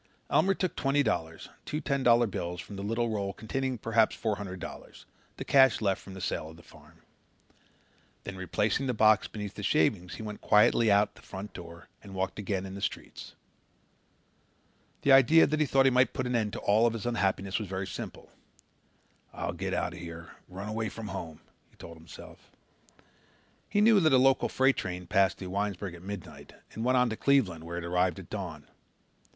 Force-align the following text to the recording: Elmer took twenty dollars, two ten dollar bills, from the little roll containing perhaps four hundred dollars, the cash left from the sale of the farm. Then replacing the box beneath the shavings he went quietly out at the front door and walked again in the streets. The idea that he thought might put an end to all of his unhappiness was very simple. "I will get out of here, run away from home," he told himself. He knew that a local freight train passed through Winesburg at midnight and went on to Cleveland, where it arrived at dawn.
Elmer 0.31 0.55
took 0.55 0.75
twenty 0.75 1.03
dollars, 1.03 1.49
two 1.63 1.79
ten 1.79 2.01
dollar 2.01 2.25
bills, 2.25 2.59
from 2.59 2.75
the 2.75 2.81
little 2.81 3.11
roll 3.11 3.33
containing 3.33 3.77
perhaps 3.77 4.15
four 4.15 4.37
hundred 4.37 4.59
dollars, 4.59 5.05
the 5.37 5.45
cash 5.45 5.79
left 5.79 6.01
from 6.01 6.15
the 6.15 6.19
sale 6.21 6.49
of 6.49 6.57
the 6.57 6.63
farm. 6.63 7.03
Then 8.23 8.35
replacing 8.35 8.87
the 8.87 8.95
box 8.95 9.27
beneath 9.27 9.53
the 9.53 9.61
shavings 9.61 10.15
he 10.15 10.23
went 10.23 10.41
quietly 10.41 10.89
out 10.91 11.09
at 11.09 11.13
the 11.13 11.21
front 11.21 11.53
door 11.53 11.87
and 12.01 12.15
walked 12.15 12.39
again 12.39 12.65
in 12.65 12.73
the 12.73 12.81
streets. 12.81 13.35
The 15.03 15.11
idea 15.11 15.45
that 15.45 15.59
he 15.59 15.67
thought 15.67 15.85
might 15.93 16.13
put 16.13 16.25
an 16.25 16.35
end 16.35 16.53
to 16.53 16.59
all 16.61 16.87
of 16.87 16.93
his 16.93 17.05
unhappiness 17.05 17.59
was 17.59 17.67
very 17.67 17.85
simple. 17.85 18.31
"I 19.31 19.45
will 19.45 19.53
get 19.53 19.75
out 19.75 19.93
of 19.93 19.99
here, 19.99 20.31
run 20.49 20.67
away 20.67 20.89
from 20.89 21.09
home," 21.09 21.41
he 21.69 21.75
told 21.75 21.99
himself. 21.99 22.49
He 23.69 23.81
knew 23.81 23.99
that 23.99 24.13
a 24.13 24.17
local 24.17 24.49
freight 24.49 24.77
train 24.77 25.05
passed 25.05 25.37
through 25.37 25.51
Winesburg 25.51 25.93
at 25.93 26.01
midnight 26.01 26.53
and 26.73 26.83
went 26.83 26.97
on 26.97 27.11
to 27.11 27.15
Cleveland, 27.15 27.65
where 27.65 27.77
it 27.77 27.85
arrived 27.85 28.17
at 28.17 28.31
dawn. 28.31 28.65